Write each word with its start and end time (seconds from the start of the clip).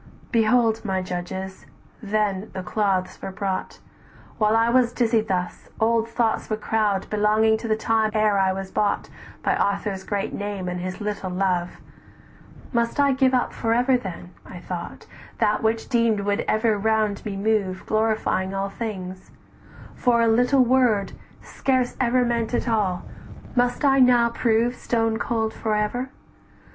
Behold, 0.31 0.83
my 0.83 0.99
judges, 1.03 1.67
then 2.01 2.49
the 2.53 2.63
cloths 2.63 3.21
were 3.21 3.31
brought; 3.31 3.77
While 4.39 4.55
I 4.57 4.67
was 4.67 4.93
dizzied 4.93 5.27
thus, 5.27 5.69
old 5.79 6.09
thoughts 6.09 6.49
would 6.49 6.59
crowd 6.59 7.07
"Belonging 7.11 7.55
to 7.59 7.67
the 7.67 7.75
time 7.75 8.09
ere 8.15 8.39
I 8.39 8.51
was 8.51 8.71
bought 8.71 9.11
By 9.43 9.55
Arthur's 9.55 10.03
great 10.03 10.33
name 10.33 10.67
and 10.67 10.79
his 10.79 11.01
little 11.01 11.29
love; 11.29 11.77
Must 12.73 12.99
I 12.99 13.11
give 13.11 13.35
up 13.35 13.53
for 13.53 13.75
ever 13.75 13.95
then, 13.95 14.31
I 14.43 14.57
thought, 14.57 15.05
"That 15.37 15.61
which 15.61 15.85
I 15.85 15.89
deemed 15.89 16.21
would 16.21 16.45
ever 16.47 16.79
round 16.79 17.23
me 17.23 17.37
move, 17.37 17.85
Glorifying 17.85 18.55
all 18.55 18.69
things; 18.69 19.29
for 19.93 20.23
a 20.23 20.27
little 20.27 20.65
word, 20.65 21.11
Scarce 21.43 21.95
ever 22.01 22.25
meant 22.25 22.55
at 22.55 22.67
all, 22.67 23.03
must 23.55 23.85
I 23.85 23.99
now 23.99 24.29
prove 24.31 24.73
"Stone 24.73 25.19
cold 25.19 25.53
for 25.53 25.75
ever? 25.75 26.09